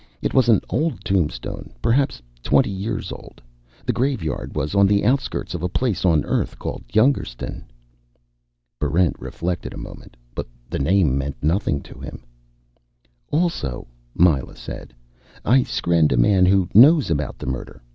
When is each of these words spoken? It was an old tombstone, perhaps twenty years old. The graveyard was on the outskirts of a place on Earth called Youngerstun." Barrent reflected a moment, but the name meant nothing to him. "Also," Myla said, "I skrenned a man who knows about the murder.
It 0.19 0.33
was 0.33 0.49
an 0.49 0.61
old 0.67 1.05
tombstone, 1.05 1.69
perhaps 1.79 2.23
twenty 2.41 2.71
years 2.71 3.11
old. 3.11 3.39
The 3.85 3.93
graveyard 3.93 4.55
was 4.55 4.73
on 4.73 4.87
the 4.87 5.05
outskirts 5.05 5.53
of 5.53 5.61
a 5.61 5.69
place 5.69 6.05
on 6.05 6.25
Earth 6.25 6.57
called 6.57 6.83
Youngerstun." 6.91 7.65
Barrent 8.79 9.15
reflected 9.19 9.75
a 9.75 9.77
moment, 9.77 10.17
but 10.33 10.47
the 10.71 10.79
name 10.79 11.19
meant 11.19 11.43
nothing 11.43 11.81
to 11.83 11.99
him. 11.99 12.23
"Also," 13.29 13.85
Myla 14.15 14.55
said, 14.55 14.91
"I 15.45 15.61
skrenned 15.61 16.11
a 16.11 16.17
man 16.17 16.47
who 16.47 16.67
knows 16.73 17.11
about 17.11 17.37
the 17.37 17.45
murder. 17.45 17.83